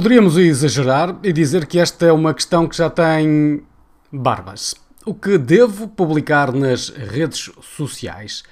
Poderíamos 0.00 0.38
exagerar 0.38 1.18
e 1.22 1.30
dizer 1.30 1.66
que 1.66 1.78
esta 1.78 2.06
é 2.06 2.10
uma 2.10 2.32
questão 2.32 2.66
que 2.66 2.74
já 2.74 2.88
tem 2.88 3.62
barbas. 4.10 4.74
O 5.04 5.12
que 5.12 5.36
devo 5.36 5.86
publicar 5.88 6.54
nas 6.54 6.88
redes 6.88 7.50
sociais? 7.60 8.42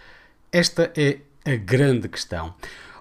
Esta 0.53 0.93
é 0.95 1.21
a 1.47 1.57
grande 1.57 2.07
questão. 2.07 2.53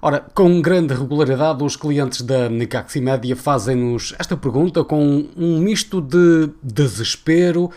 Ora, 0.02 0.21
com 0.33 0.61
grande 0.61 0.93
regularidade, 0.93 1.61
os 1.61 1.75
clientes 1.75 2.21
da 2.21 2.47
Nicaxi 2.47 3.02
Média 3.02 3.36
fazem-nos 3.36 4.15
esta 4.18 4.38
pergunta 4.38 4.82
com 4.82 5.27
um 5.36 5.59
misto 5.59 6.00
de 6.00 6.50
desespero, 6.64 7.70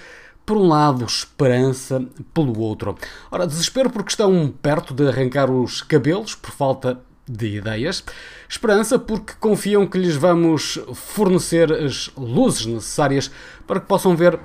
por 0.46 0.56
um 0.56 0.68
lado, 0.68 1.04
esperança, 1.04 2.00
pelo 2.32 2.56
outro. 2.60 2.96
Ora, 3.28 3.44
desespero 3.44 3.90
porque 3.90 4.10
estão 4.10 4.54
perto 4.62 4.94
de 4.94 5.08
arrancar 5.08 5.50
os 5.50 5.82
cabelos 5.82 6.36
por 6.36 6.52
falta 6.52 7.00
de 7.30 7.56
ideias. 7.56 8.04
Esperança 8.48 8.98
porque 8.98 9.34
confiam 9.38 9.86
que 9.86 9.98
lhes 9.98 10.16
vamos 10.16 10.78
fornecer 10.94 11.72
as 11.72 12.10
luzes 12.16 12.66
necessárias 12.66 13.30
para 13.66 13.80
que 13.80 13.86
possam 13.86 14.16
ver 14.16 14.38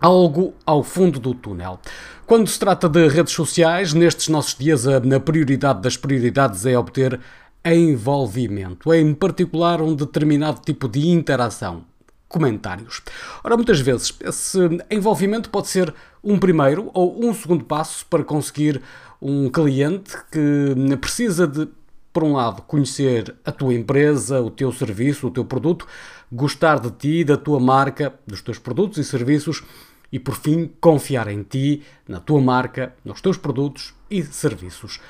algo 0.00 0.54
ao 0.66 0.82
fundo 0.82 1.18
do 1.18 1.32
túnel. 1.32 1.80
Quando 2.26 2.48
se 2.48 2.58
trata 2.58 2.88
de 2.88 3.08
redes 3.08 3.32
sociais, 3.32 3.94
nestes 3.94 4.28
nossos 4.28 4.54
dias 4.54 4.86
a 4.86 5.00
prioridade 5.20 5.80
das 5.80 5.96
prioridades 5.96 6.66
é 6.66 6.76
obter 6.76 7.20
envolvimento, 7.64 8.92
em 8.92 9.14
particular 9.14 9.80
um 9.80 9.94
determinado 9.94 10.60
tipo 10.60 10.86
de 10.86 11.08
interação, 11.08 11.84
comentários. 12.28 13.00
Ora, 13.42 13.56
muitas 13.56 13.80
vezes 13.80 14.12
esse 14.20 14.58
envolvimento 14.90 15.48
pode 15.48 15.68
ser 15.68 15.94
um 16.22 16.38
primeiro 16.38 16.90
ou 16.92 17.24
um 17.24 17.32
segundo 17.32 17.64
passo 17.64 18.04
para 18.06 18.22
conseguir 18.22 18.82
um 19.20 19.48
cliente 19.48 20.14
que 20.30 20.96
precisa 21.00 21.46
de 21.46 21.66
por 22.14 22.22
um 22.22 22.34
lado, 22.34 22.62
conhecer 22.62 23.34
a 23.44 23.50
tua 23.50 23.74
empresa, 23.74 24.40
o 24.40 24.48
teu 24.48 24.72
serviço, 24.72 25.26
o 25.26 25.30
teu 25.32 25.44
produto, 25.44 25.84
gostar 26.30 26.78
de 26.78 26.92
ti, 26.92 27.24
da 27.24 27.36
tua 27.36 27.58
marca, 27.58 28.14
dos 28.24 28.40
teus 28.40 28.56
produtos 28.56 28.98
e 28.98 29.04
serviços 29.04 29.64
e, 30.12 30.20
por 30.20 30.36
fim, 30.36 30.70
confiar 30.80 31.26
em 31.26 31.42
ti, 31.42 31.82
na 32.06 32.20
tua 32.20 32.40
marca, 32.40 32.94
nos 33.04 33.20
teus 33.20 33.36
produtos 33.36 33.92
e 34.08 34.22
serviços. 34.22 35.00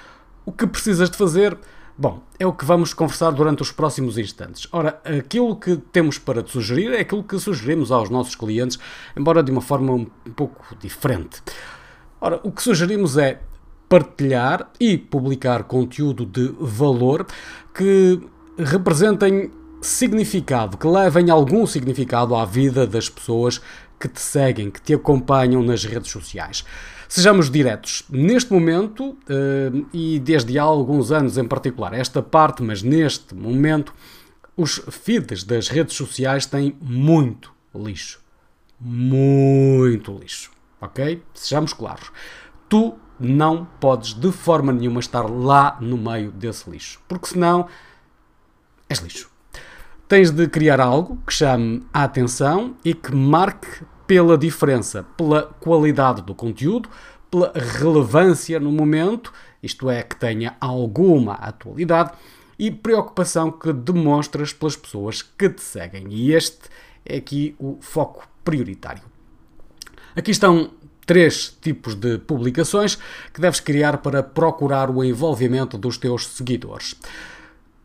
O 0.46 0.50
que 0.50 0.66
precisas 0.66 1.10
de 1.10 1.18
fazer? 1.18 1.58
Bom, 1.96 2.22
é 2.38 2.46
o 2.46 2.54
que 2.54 2.64
vamos 2.64 2.94
conversar 2.94 3.32
durante 3.32 3.60
os 3.60 3.70
próximos 3.70 4.16
instantes. 4.16 4.66
Ora, 4.72 4.98
aquilo 5.04 5.54
que 5.56 5.76
temos 5.76 6.16
para 6.16 6.42
te 6.42 6.52
sugerir 6.52 6.90
é 6.94 7.00
aquilo 7.00 7.22
que 7.22 7.38
sugerimos 7.38 7.92
aos 7.92 8.08
nossos 8.08 8.34
clientes, 8.34 8.78
embora 9.14 9.42
de 9.42 9.52
uma 9.52 9.60
forma 9.60 9.92
um 9.92 10.06
pouco 10.34 10.74
diferente. 10.80 11.42
Ora, 12.18 12.40
o 12.42 12.50
que 12.50 12.62
sugerimos 12.62 13.18
é 13.18 13.42
partilhar 13.88 14.70
e 14.80 14.96
publicar 14.96 15.64
conteúdo 15.64 16.24
de 16.24 16.54
valor 16.58 17.26
que 17.74 18.20
representem 18.58 19.50
significado, 19.80 20.78
que 20.78 20.86
levem 20.86 21.30
algum 21.30 21.66
significado 21.66 22.34
à 22.34 22.44
vida 22.44 22.86
das 22.86 23.08
pessoas 23.08 23.60
que 24.00 24.08
te 24.08 24.20
seguem, 24.20 24.70
que 24.70 24.80
te 24.80 24.94
acompanham 24.94 25.62
nas 25.62 25.84
redes 25.84 26.10
sociais. 26.10 26.64
Sejamos 27.08 27.50
diretos, 27.50 28.04
neste 28.08 28.52
momento, 28.52 29.16
eh, 29.28 29.70
e 29.92 30.18
desde 30.18 30.58
há 30.58 30.62
alguns 30.62 31.12
anos 31.12 31.38
em 31.38 31.44
particular, 31.46 31.92
esta 31.92 32.22
parte, 32.22 32.62
mas 32.62 32.82
neste 32.82 33.34
momento, 33.34 33.94
os 34.56 34.82
feeds 34.90 35.44
das 35.44 35.68
redes 35.68 35.96
sociais 35.96 36.46
têm 36.46 36.76
muito 36.80 37.52
lixo. 37.74 38.20
Muito 38.80 40.16
lixo. 40.18 40.50
Ok? 40.80 41.22
Sejamos 41.34 41.72
claros. 41.72 42.10
Tu 42.68 42.94
não 43.18 43.66
podes 43.80 44.14
de 44.14 44.30
forma 44.32 44.72
nenhuma 44.72 45.00
estar 45.00 45.22
lá 45.22 45.76
no 45.80 45.96
meio 45.96 46.30
desse 46.32 46.68
lixo, 46.68 47.00
porque 47.08 47.28
senão 47.28 47.66
és 48.88 48.98
lixo. 48.98 49.30
Tens 50.06 50.30
de 50.30 50.46
criar 50.48 50.80
algo 50.80 51.18
que 51.26 51.32
chame 51.32 51.84
a 51.92 52.04
atenção 52.04 52.76
e 52.84 52.94
que 52.94 53.14
marque 53.14 53.84
pela 54.06 54.36
diferença, 54.36 55.04
pela 55.16 55.44
qualidade 55.60 56.22
do 56.22 56.34
conteúdo, 56.34 56.88
pela 57.30 57.52
relevância 57.54 58.60
no 58.60 58.70
momento, 58.70 59.32
isto 59.62 59.88
é, 59.88 60.02
que 60.02 60.16
tenha 60.16 60.56
alguma 60.60 61.34
atualidade 61.34 62.12
e 62.58 62.70
preocupação 62.70 63.50
que 63.50 63.72
demonstras 63.72 64.52
pelas 64.52 64.76
pessoas 64.76 65.22
que 65.22 65.48
te 65.48 65.62
seguem. 65.62 66.06
E 66.10 66.32
este 66.32 66.68
é 67.04 67.16
aqui 67.16 67.56
o 67.58 67.78
foco 67.80 68.28
prioritário. 68.44 69.02
Aqui 70.14 70.30
estão 70.30 70.70
três 71.04 71.56
tipos 71.60 71.94
de 71.94 72.18
publicações 72.18 72.98
que 73.32 73.40
deves 73.40 73.60
criar 73.60 73.98
para 73.98 74.22
procurar 74.22 74.90
o 74.90 75.04
envolvimento 75.04 75.76
dos 75.78 75.98
teus 75.98 76.26
seguidores. 76.28 76.94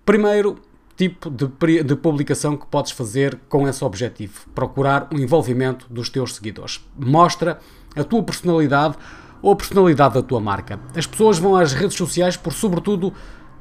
Primeiro 0.06 0.58
tipo 0.96 1.30
de, 1.30 1.84
de, 1.84 1.96
publicação 1.96 2.58
que 2.58 2.66
podes 2.66 2.92
fazer 2.92 3.40
com 3.48 3.68
esse 3.68 3.84
objetivo: 3.84 4.48
procurar 4.54 5.08
o 5.14 5.18
envolvimento 5.18 5.86
dos 5.90 6.10
teus 6.10 6.36
seguidores. 6.36 6.82
Mostra 6.98 7.60
a 7.96 8.04
tua 8.04 8.24
personalidade 8.24 8.98
ou 9.42 9.54
a 9.54 9.56
personalidade 9.56 10.16
da 10.16 10.22
tua 10.22 10.40
marca. 10.40 10.80
As 10.96 11.08
pessoas 11.08 11.40
vão 11.40 11.56
às 11.56 11.74
redes 11.74 11.96
sociais 11.96 12.36
por, 12.36 12.52
sobretudo, 12.52 13.14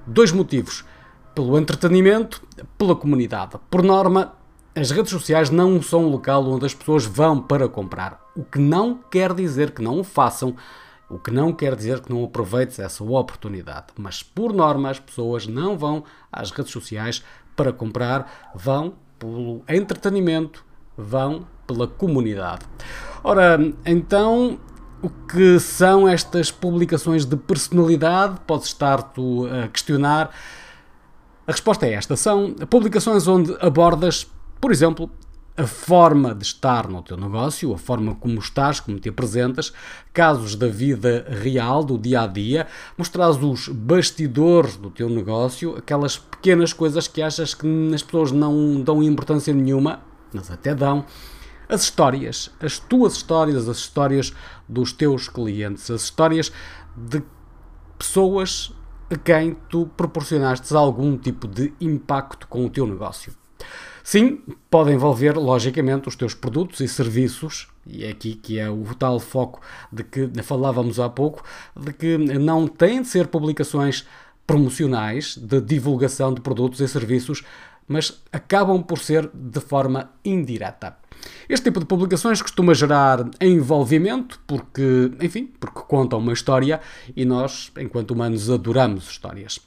dois 0.06 0.32
motivos: 0.32 0.84
pelo 1.34 1.56
entretenimento, 1.58 2.42
pela 2.76 2.96
comunidade. 2.96 3.56
Por 3.70 3.82
norma, 3.82 4.34
as 4.74 4.90
redes 4.90 5.10
sociais 5.10 5.50
não 5.50 5.80
são 5.82 6.04
um 6.04 6.08
local 6.08 6.46
onde 6.46 6.66
as 6.66 6.74
pessoas 6.74 7.04
vão 7.04 7.40
para 7.40 7.68
comprar, 7.68 8.20
o 8.36 8.44
que 8.44 8.58
não 8.58 8.94
quer 9.10 9.34
dizer 9.34 9.72
que 9.72 9.82
não 9.82 10.00
o 10.00 10.04
façam, 10.04 10.54
o 11.08 11.18
que 11.18 11.30
não 11.30 11.52
quer 11.52 11.74
dizer 11.74 12.00
que 12.00 12.12
não 12.12 12.22
aproveites 12.24 12.78
essa 12.78 13.02
oportunidade. 13.02 13.86
Mas 13.96 14.22
por 14.22 14.52
norma 14.52 14.90
as 14.90 15.00
pessoas 15.00 15.46
não 15.46 15.76
vão 15.76 16.04
às 16.30 16.50
redes 16.50 16.72
sociais 16.72 17.24
para 17.56 17.72
comprar, 17.72 18.50
vão 18.54 18.94
pelo 19.18 19.62
entretenimento, 19.68 20.64
vão 20.96 21.46
pela 21.66 21.88
comunidade. 21.88 22.64
Ora, 23.24 23.58
então 23.84 24.60
o 25.02 25.08
que 25.08 25.58
são 25.58 26.08
estas 26.08 26.50
publicações 26.50 27.24
de 27.24 27.36
personalidade? 27.36 28.38
Podes 28.46 28.66
estar 28.66 29.02
tu 29.02 29.46
a 29.46 29.68
questionar. 29.68 30.30
A 31.46 31.52
resposta 31.52 31.86
é 31.86 31.94
esta: 31.94 32.16
são 32.16 32.54
publicações 32.68 33.26
onde 33.26 33.56
abordas 33.60 34.26
por 34.60 34.70
exemplo, 34.72 35.10
a 35.58 35.66
forma 35.66 36.32
de 36.32 36.44
estar 36.44 36.88
no 36.88 37.02
teu 37.02 37.16
negócio, 37.16 37.74
a 37.74 37.78
forma 37.78 38.14
como 38.14 38.38
estás, 38.38 38.78
como 38.78 39.00
te 39.00 39.08
apresentas, 39.08 39.72
casos 40.12 40.54
da 40.54 40.68
vida 40.68 41.26
real, 41.28 41.82
do 41.82 41.98
dia 41.98 42.22
a 42.22 42.26
dia, 42.28 42.68
mostrar 42.96 43.28
os 43.28 43.68
bastidores 43.68 44.76
do 44.76 44.88
teu 44.88 45.10
negócio, 45.10 45.76
aquelas 45.76 46.16
pequenas 46.16 46.72
coisas 46.72 47.08
que 47.08 47.20
achas 47.20 47.54
que 47.54 47.66
as 47.92 48.02
pessoas 48.04 48.30
não 48.30 48.80
dão 48.80 49.02
importância 49.02 49.52
nenhuma, 49.52 50.00
mas 50.32 50.48
até 50.48 50.72
dão. 50.76 51.04
As 51.68 51.82
histórias, 51.82 52.50
as 52.60 52.78
tuas 52.78 53.14
histórias, 53.14 53.68
as 53.68 53.78
histórias 53.78 54.32
dos 54.68 54.92
teus 54.92 55.28
clientes, 55.28 55.90
as 55.90 56.04
histórias 56.04 56.52
de 56.96 57.20
pessoas 57.98 58.72
a 59.10 59.16
quem 59.16 59.56
tu 59.68 59.90
proporcionaste 59.96 60.72
algum 60.72 61.18
tipo 61.18 61.48
de 61.48 61.74
impacto 61.80 62.46
com 62.46 62.64
o 62.64 62.70
teu 62.70 62.86
negócio. 62.86 63.32
Sim, 64.02 64.40
pode 64.70 64.90
envolver, 64.90 65.36
logicamente, 65.36 66.08
os 66.08 66.16
teus 66.16 66.34
produtos 66.34 66.80
e 66.80 66.88
serviços, 66.88 67.68
e 67.86 68.04
é 68.04 68.10
aqui 68.10 68.34
que 68.34 68.58
é 68.58 68.70
o 68.70 68.82
tal 68.94 69.20
foco 69.20 69.60
de 69.92 70.02
que 70.02 70.30
falávamos 70.42 70.98
há 70.98 71.08
pouco, 71.08 71.42
de 71.76 71.92
que 71.92 72.16
não 72.16 72.66
têm 72.66 73.02
de 73.02 73.08
ser 73.08 73.26
publicações 73.26 74.06
promocionais 74.46 75.36
de 75.36 75.60
divulgação 75.60 76.32
de 76.32 76.40
produtos 76.40 76.80
e 76.80 76.88
serviços, 76.88 77.44
mas 77.86 78.22
acabam 78.32 78.82
por 78.82 78.98
ser 78.98 79.28
de 79.34 79.60
forma 79.60 80.10
indireta. 80.24 80.96
Este 81.48 81.64
tipo 81.64 81.80
de 81.80 81.86
publicações 81.86 82.42
costuma 82.42 82.74
gerar 82.74 83.28
envolvimento 83.40 84.38
porque, 84.46 85.10
enfim, 85.20 85.50
porque 85.58 85.80
contam 85.80 86.18
uma 86.18 86.32
história 86.32 86.80
e 87.16 87.24
nós, 87.24 87.72
enquanto 87.78 88.10
humanos, 88.10 88.50
adoramos 88.50 89.08
histórias. 89.08 89.58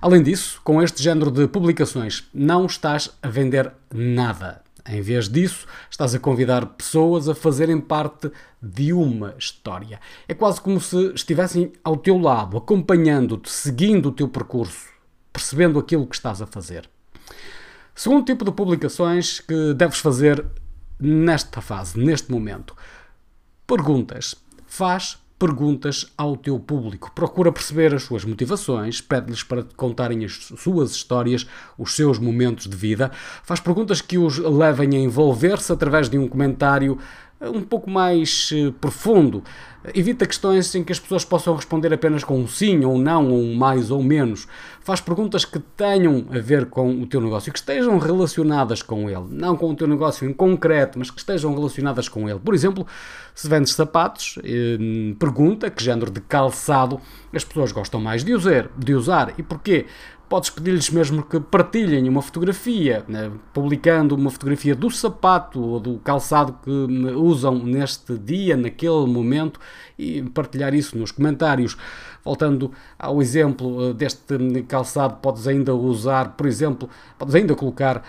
Além 0.00 0.22
disso, 0.22 0.60
com 0.62 0.80
este 0.82 1.02
género 1.02 1.30
de 1.30 1.48
publicações, 1.48 2.24
não 2.32 2.66
estás 2.66 3.10
a 3.22 3.28
vender 3.28 3.72
nada. 3.92 4.62
Em 4.86 5.00
vez 5.00 5.30
disso, 5.30 5.66
estás 5.90 6.14
a 6.14 6.18
convidar 6.18 6.66
pessoas 6.66 7.26
a 7.28 7.34
fazerem 7.34 7.80
parte 7.80 8.30
de 8.62 8.92
uma 8.92 9.34
história. 9.38 9.98
É 10.28 10.34
quase 10.34 10.60
como 10.60 10.78
se 10.78 11.12
estivessem 11.14 11.72
ao 11.82 11.96
teu 11.96 12.18
lado, 12.18 12.58
acompanhando-te, 12.58 13.50
seguindo 13.50 14.10
o 14.10 14.12
teu 14.12 14.28
percurso, 14.28 14.88
percebendo 15.32 15.78
aquilo 15.78 16.06
que 16.06 16.14
estás 16.14 16.42
a 16.42 16.46
fazer. 16.46 16.88
Segundo 17.94 18.26
tipo 18.26 18.44
de 18.44 18.52
publicações 18.52 19.40
que 19.40 19.72
deves 19.72 19.98
fazer 19.98 20.44
nesta 20.98 21.60
fase, 21.60 21.98
neste 21.98 22.30
momento. 22.30 22.74
Perguntas. 23.66 24.34
Faz 24.66 25.18
perguntas 25.38 26.06
ao 26.16 26.36
teu 26.36 26.58
público. 26.58 27.10
Procura 27.14 27.52
perceber 27.52 27.94
as 27.94 28.04
suas 28.04 28.24
motivações, 28.24 29.00
pede-lhes 29.00 29.42
para 29.42 29.62
te 29.62 29.74
contarem 29.74 30.24
as 30.24 30.32
suas 30.32 30.92
histórias, 30.92 31.46
os 31.76 31.94
seus 31.94 32.18
momentos 32.18 32.66
de 32.66 32.76
vida. 32.76 33.10
Faz 33.42 33.60
perguntas 33.60 34.00
que 34.00 34.16
os 34.16 34.38
levem 34.38 34.96
a 34.96 35.00
envolver-se 35.00 35.72
através 35.72 36.08
de 36.08 36.18
um 36.18 36.28
comentário 36.28 36.98
um 37.50 37.62
pouco 37.62 37.90
mais 37.90 38.50
eh, 38.52 38.72
profundo. 38.80 39.42
Evita 39.94 40.26
questões 40.26 40.74
em 40.74 40.82
que 40.82 40.92
as 40.92 40.98
pessoas 40.98 41.26
possam 41.26 41.54
responder 41.54 41.92
apenas 41.92 42.24
com 42.24 42.38
um 42.40 42.48
sim 42.48 42.84
ou 42.86 42.96
não, 42.96 43.28
ou 43.30 43.38
um 43.38 43.54
mais 43.54 43.90
ou 43.90 44.02
menos. 44.02 44.48
Faz 44.80 45.00
perguntas 45.00 45.44
que 45.44 45.58
tenham 45.58 46.24
a 46.30 46.38
ver 46.38 46.66
com 46.66 47.02
o 47.02 47.06
teu 47.06 47.20
negócio, 47.20 47.52
que 47.52 47.58
estejam 47.58 47.98
relacionadas 47.98 48.80
com 48.80 49.10
ele. 49.10 49.26
Não 49.28 49.56
com 49.56 49.70
o 49.70 49.76
teu 49.76 49.86
negócio 49.86 50.28
em 50.28 50.32
concreto, 50.32 50.98
mas 50.98 51.10
que 51.10 51.18
estejam 51.18 51.54
relacionadas 51.54 52.08
com 52.08 52.26
ele. 52.28 52.38
Por 52.38 52.54
exemplo, 52.54 52.86
se 53.34 53.46
vendes 53.46 53.74
sapatos, 53.74 54.38
eh, 54.42 54.78
pergunta 55.18 55.70
que 55.70 55.84
género 55.84 56.10
de 56.10 56.20
calçado 56.20 56.98
as 57.34 57.44
pessoas 57.44 57.70
gostam 57.72 58.00
mais 58.00 58.24
de 58.24 58.32
usar, 58.32 58.70
de 58.78 58.94
usar 58.94 59.34
e 59.36 59.42
porquê. 59.42 59.86
Podes 60.28 60.50
pedir-lhes 60.50 60.90
mesmo 60.90 61.22
que 61.22 61.38
partilhem 61.38 62.08
uma 62.08 62.22
fotografia, 62.22 63.04
né, 63.06 63.30
publicando 63.52 64.14
uma 64.14 64.30
fotografia 64.30 64.74
do 64.74 64.90
sapato 64.90 65.60
ou 65.60 65.78
do 65.78 65.98
calçado 65.98 66.58
que 66.62 66.70
usam 66.70 67.58
neste 67.58 68.16
dia, 68.16 68.56
naquele 68.56 69.06
momento, 69.06 69.60
e 69.98 70.22
partilhar 70.22 70.74
isso 70.74 70.96
nos 70.96 71.12
comentários. 71.12 71.76
Voltando 72.24 72.72
ao 72.98 73.20
exemplo 73.20 73.90
eh, 73.90 73.92
deste 73.92 74.62
calçado, 74.66 75.16
podes 75.16 75.46
ainda 75.46 75.74
usar, 75.74 76.30
por 76.30 76.46
exemplo, 76.46 76.88
podes 77.18 77.34
ainda 77.34 77.54
colocar 77.54 78.02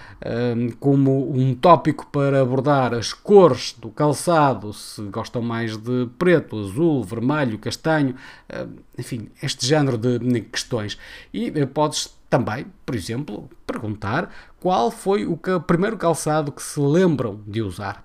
um, 0.55 0.69
como 0.79 1.31
um 1.31 1.53
tópico 1.53 2.07
para 2.07 2.41
abordar 2.41 2.93
as 2.93 3.11
cores 3.11 3.75
do 3.77 3.89
calçado, 3.89 4.71
se 4.73 5.01
gostam 5.03 5.41
mais 5.41 5.75
de 5.75 6.07
preto, 6.17 6.57
azul, 6.57 7.03
vermelho, 7.03 7.59
castanho, 7.59 8.15
um, 8.53 8.75
enfim, 8.97 9.29
este 9.43 9.65
género 9.65 9.97
de 9.97 10.41
questões. 10.41 10.97
E 11.33 11.51
eh, 11.53 11.65
podes 11.65 12.15
também, 12.29 12.67
por 12.85 12.95
exemplo, 12.95 13.49
perguntar 13.67 14.29
qual 14.59 14.89
foi 14.91 15.25
o 15.25 15.37
primeiro 15.67 15.97
calçado 15.97 16.51
que 16.51 16.61
se 16.61 16.79
lembram 16.79 17.41
de 17.45 17.61
usar. 17.61 18.04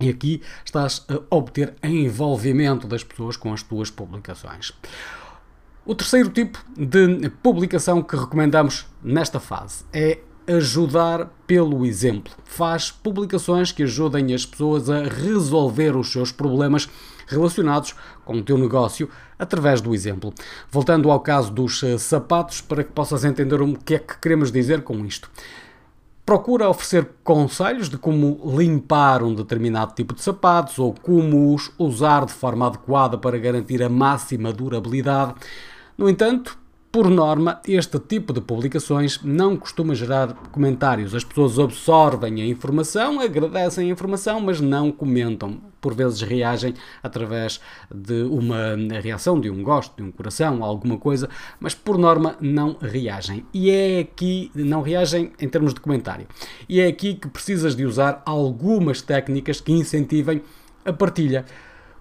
E 0.00 0.08
aqui 0.08 0.42
estás 0.64 1.06
a 1.08 1.34
obter 1.34 1.74
envolvimento 1.82 2.86
das 2.86 3.02
pessoas 3.02 3.36
com 3.36 3.52
as 3.52 3.62
tuas 3.62 3.90
publicações. 3.90 4.72
O 5.84 5.94
terceiro 5.94 6.28
tipo 6.30 6.62
de 6.76 7.30
publicação 7.42 8.02
que 8.02 8.16
recomendamos 8.16 8.86
nesta 9.02 9.38
fase 9.38 9.84
é 9.92 10.18
ajudar 10.46 11.30
pelo 11.46 11.84
exemplo. 11.84 12.32
Faz 12.44 12.90
publicações 12.90 13.72
que 13.72 13.82
ajudem 13.82 14.34
as 14.34 14.44
pessoas 14.46 14.88
a 14.88 15.04
resolver 15.04 15.96
os 15.96 16.12
seus 16.12 16.30
problemas 16.30 16.88
relacionados 17.26 17.94
com 18.24 18.38
o 18.38 18.42
teu 18.42 18.56
negócio 18.56 19.08
através 19.38 19.80
do 19.80 19.94
exemplo. 19.94 20.32
Voltando 20.70 21.10
ao 21.10 21.20
caso 21.20 21.50
dos 21.50 21.82
sapatos, 21.98 22.60
para 22.60 22.84
que 22.84 22.92
possas 22.92 23.24
entender 23.24 23.60
o 23.60 23.76
que 23.76 23.94
é 23.94 23.98
que 23.98 24.18
queremos 24.18 24.52
dizer 24.52 24.82
com 24.82 25.04
isto. 25.04 25.30
Procura 26.26 26.68
oferecer 26.68 27.08
conselhos 27.22 27.88
de 27.88 27.96
como 27.96 28.40
limpar 28.58 29.22
um 29.22 29.32
determinado 29.32 29.94
tipo 29.94 30.12
de 30.12 30.20
sapatos 30.20 30.76
ou 30.76 30.92
como 30.92 31.54
os 31.54 31.70
usar 31.78 32.26
de 32.26 32.32
forma 32.32 32.66
adequada 32.66 33.16
para 33.16 33.38
garantir 33.38 33.80
a 33.80 33.88
máxima 33.88 34.52
durabilidade. 34.52 35.34
No 35.96 36.08
entanto, 36.08 36.58
por 36.96 37.10
norma, 37.10 37.60
este 37.68 37.98
tipo 37.98 38.32
de 38.32 38.40
publicações 38.40 39.20
não 39.22 39.54
costuma 39.54 39.94
gerar 39.94 40.32
comentários. 40.50 41.14
As 41.14 41.24
pessoas 41.24 41.58
absorvem 41.58 42.40
a 42.40 42.46
informação, 42.46 43.20
agradecem 43.20 43.90
a 43.90 43.92
informação, 43.92 44.40
mas 44.40 44.62
não 44.62 44.90
comentam. 44.90 45.60
Por 45.78 45.92
vezes 45.92 46.22
reagem 46.22 46.72
através 47.02 47.60
de 47.94 48.22
uma 48.22 48.74
reação, 49.02 49.38
de 49.38 49.50
um 49.50 49.62
gosto, 49.62 49.94
de 49.98 50.04
um 50.04 50.10
coração, 50.10 50.64
alguma 50.64 50.96
coisa, 50.96 51.28
mas 51.60 51.74
por 51.74 51.98
norma 51.98 52.34
não 52.40 52.78
reagem. 52.80 53.44
E 53.52 53.68
é 53.68 53.98
aqui, 53.98 54.50
não 54.54 54.80
reagem 54.80 55.32
em 55.38 55.48
termos 55.50 55.74
de 55.74 55.80
comentário. 55.80 56.26
E 56.66 56.80
é 56.80 56.86
aqui 56.86 57.12
que 57.12 57.28
precisas 57.28 57.76
de 57.76 57.84
usar 57.84 58.22
algumas 58.24 59.02
técnicas 59.02 59.60
que 59.60 59.70
incentivem 59.70 60.40
a 60.82 60.94
partilha. 60.94 61.44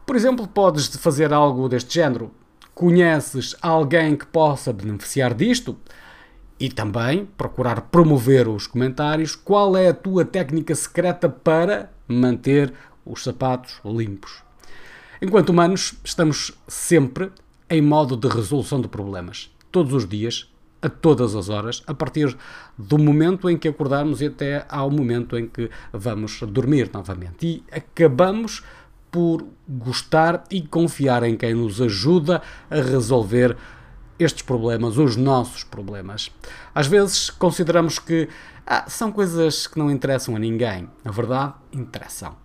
Por 0.06 0.16
exemplo, 0.16 0.48
podes 0.48 0.88
fazer 0.96 1.34
algo 1.34 1.68
deste 1.68 1.96
género 1.96 2.32
conheces 2.76 3.56
alguém 3.62 4.18
que 4.18 4.26
possa 4.26 4.74
beneficiar 4.74 5.34
disto? 5.34 5.78
E 6.60 6.70
também 6.70 7.26
procurar 7.38 7.82
promover 7.82 8.48
os 8.48 8.68
comentários. 8.68 9.36
Qual 9.36 9.76
é 9.76 9.88
a 9.88 9.94
tua 9.94 10.24
técnica 10.24 10.76
secreta 10.76 11.28
para 11.28 11.92
manter 12.08 12.74
os 13.06 13.24
sapatos 13.24 13.80
limpos? 13.84 14.44
Enquanto 15.22 15.50
humanos, 15.50 15.96
estamos 16.04 16.52
sempre 16.68 17.32
em 17.70 17.82
modo 17.82 18.16
de 18.16 18.28
resolução 18.28 18.80
de 18.80 18.88
problemas. 18.88 19.50
Todos 19.72 19.94
os 19.94 20.08
dias, 20.08 20.50
a 20.82 20.90
todas 20.90 21.36
as 21.36 21.50
horas, 21.50 21.82
a 21.88 21.94
partir 21.94 22.38
do 22.78 22.98
momento 22.98 23.50
em 23.50 23.58
que 23.58 23.68
acordamos 23.68 24.22
e 24.22 24.28
até 24.28 24.66
ao 24.70 24.92
momento 24.92 25.38
em 25.38 25.48
que 25.48 25.70
vamos 25.92 26.42
dormir 26.42 26.90
novamente. 26.94 27.48
E 27.48 27.64
acabamos 27.72 28.62
por 29.16 29.48
gostar 29.66 30.44
e 30.52 30.62
confiar 30.62 31.24
em 31.24 31.38
quem 31.38 31.54
nos 31.54 31.82
ajuda 31.82 32.42
a 32.70 32.76
resolver 32.76 33.56
estes 34.20 34.42
problemas, 34.42 34.98
os 34.98 35.16
nossos 35.16 35.64
problemas. 35.64 36.30
Às 36.74 36.88
vezes 36.88 37.30
consideramos 37.30 37.98
que 37.98 38.28
ah, 38.68 38.84
são 38.90 39.14
coisas 39.14 39.68
que 39.68 39.80
não 39.80 39.90
interessam 39.90 40.36
a 40.36 40.40
ninguém. 40.40 40.90
Na 41.02 41.12
verdade, 41.12 41.54
interessam. 41.72 42.36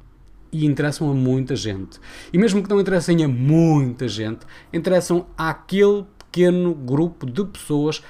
E 0.53 0.65
interessam 0.65 1.11
a 1.11 1.13
muita 1.15 1.57
gente. 1.57 1.99
E 2.33 2.39
mesmo 2.39 2.63
que 2.63 2.71
não 2.71 2.81
interessem 2.81 3.25
a 3.25 3.29
muita 3.29 4.07
gente, 4.07 4.47
interessam 4.73 5.27
àquele 5.37 6.07
pequeno 6.19 6.73
grupo 6.73 7.27
de 7.27 7.47
pessoas 7.47 8.01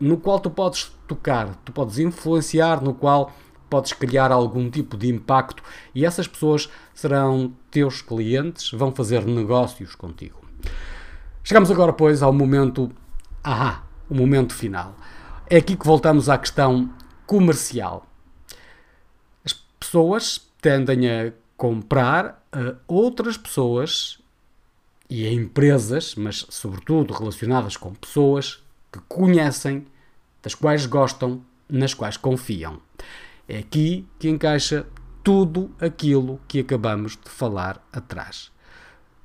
no 0.00 0.16
qual 0.16 0.40
tu 0.40 0.50
podes 0.50 0.90
tocar, 1.06 1.54
tu 1.64 1.70
podes 1.70 2.00
influenciar, 2.00 2.82
no 2.82 2.92
qual 2.92 3.32
podes 3.74 3.92
criar 3.92 4.30
algum 4.30 4.70
tipo 4.70 4.96
de 4.96 5.08
impacto 5.08 5.60
e 5.92 6.06
essas 6.06 6.28
pessoas 6.28 6.70
serão 6.94 7.52
teus 7.72 8.00
clientes, 8.00 8.70
vão 8.70 8.92
fazer 8.92 9.26
negócios 9.26 9.96
contigo. 9.96 10.38
Chegamos 11.42 11.72
agora, 11.72 11.92
pois, 11.92 12.22
ao 12.22 12.32
momento. 12.32 12.92
Ah, 13.42 13.82
o 14.08 14.14
momento 14.14 14.54
final. 14.54 14.94
É 15.50 15.56
aqui 15.56 15.76
que 15.76 15.84
voltamos 15.84 16.28
à 16.28 16.38
questão 16.38 16.88
comercial. 17.26 18.06
As 19.44 19.52
pessoas 19.52 20.40
tendem 20.62 21.10
a 21.10 21.32
comprar 21.56 22.46
a 22.52 22.76
outras 22.86 23.36
pessoas 23.36 24.20
e 25.10 25.26
a 25.26 25.32
empresas, 25.32 26.14
mas 26.14 26.46
sobretudo 26.48 27.12
relacionadas 27.12 27.76
com 27.76 27.92
pessoas 27.92 28.62
que 28.92 29.00
conhecem, 29.08 29.84
das 30.40 30.54
quais 30.54 30.86
gostam, 30.86 31.42
nas 31.68 31.92
quais 31.92 32.16
confiam. 32.16 32.80
É 33.48 33.58
aqui 33.58 34.06
que 34.18 34.28
encaixa 34.28 34.86
tudo 35.22 35.74
aquilo 35.80 36.40
que 36.46 36.60
acabamos 36.60 37.12
de 37.12 37.30
falar 37.30 37.86
atrás. 37.92 38.52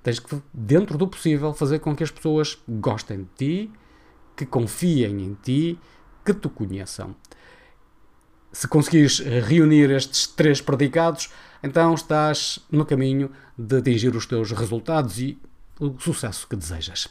Tens 0.01 0.19
que, 0.19 0.41
dentro 0.53 0.97
do 0.97 1.07
possível, 1.07 1.53
fazer 1.53 1.79
com 1.79 1.95
que 1.95 2.03
as 2.03 2.11
pessoas 2.11 2.57
gostem 2.67 3.19
de 3.19 3.29
ti, 3.35 3.71
que 4.35 4.45
confiem 4.45 5.21
em 5.21 5.33
ti, 5.41 5.77
que 6.23 6.33
te 6.33 6.47
conheçam. 6.47 7.15
Se 8.51 8.67
conseguires 8.67 9.19
reunir 9.19 9.91
estes 9.91 10.25
três 10.27 10.61
predicados, 10.61 11.29
então 11.61 11.93
estás 11.93 12.59
no 12.71 12.85
caminho 12.85 13.29
de 13.57 13.77
atingir 13.77 14.15
os 14.15 14.25
teus 14.25 14.51
resultados 14.51 15.19
e 15.19 15.37
o 15.79 15.99
sucesso 15.99 16.47
que 16.47 16.55
desejas. 16.55 17.07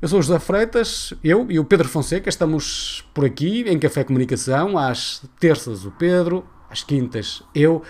Eu 0.00 0.06
sou 0.06 0.20
o 0.20 0.22
José 0.22 0.38
Freitas, 0.38 1.12
eu 1.24 1.50
e 1.50 1.58
o 1.58 1.64
Pedro 1.64 1.88
Fonseca 1.88 2.28
estamos 2.28 3.04
por 3.12 3.24
aqui 3.24 3.62
em 3.62 3.76
Café 3.80 4.04
Comunicação, 4.04 4.78
às 4.78 5.24
terças 5.40 5.84
o 5.84 5.90
Pedro, 5.90 6.46
às 6.70 6.84
quintas 6.84 7.42
eu, 7.52 7.82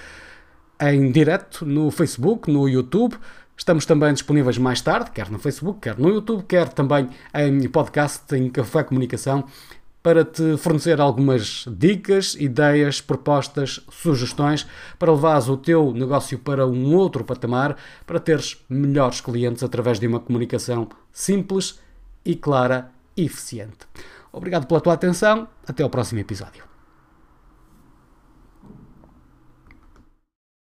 em 0.81 1.13
direto 1.13 1.67
no 1.67 1.91
Facebook, 1.91 2.51
no 2.51 2.67
YouTube. 2.67 3.15
Estamos 3.55 3.85
também 3.85 4.15
disponíveis 4.15 4.57
mais 4.57 4.81
tarde, 4.81 5.11
quer 5.11 5.29
no 5.29 5.39
Facebook, 5.39 5.81
quer 5.81 5.99
no 5.99 6.09
YouTube, 6.09 6.45
quer 6.45 6.71
também 6.71 7.11
em 7.35 7.69
podcast 7.69 8.35
em 8.35 8.49
Café 8.49 8.85
Comunicação, 8.85 9.45
para 10.03 10.25
te 10.25 10.57
fornecer 10.57 10.99
algumas 11.03 11.67
dicas, 11.69 12.35
ideias, 12.37 13.03
propostas, 13.03 13.81
sugestões 13.91 14.67
para 14.99 15.13
levares 15.13 15.49
o 15.49 15.59
teu 15.59 15.93
negócio 15.93 16.39
para 16.39 16.67
um 16.67 16.95
outro 16.95 17.23
patamar, 17.23 17.77
para 18.07 18.19
teres 18.19 18.65
melhores 18.67 19.21
clientes 19.21 19.63
através 19.63 20.01
de 20.01 20.07
uma 20.07 20.21
comunicação 20.21 20.89
simples 21.13 21.87
e 22.29 22.37
clara 22.37 22.93
e 23.17 23.25
eficiente. 23.25 23.89
Obrigado 24.31 24.67
pela 24.67 24.83
tua 24.83 24.93
atenção. 24.93 25.49
Até 25.67 25.83
ao 25.83 25.89
próximo 25.89 26.21
episódio. 26.21 26.63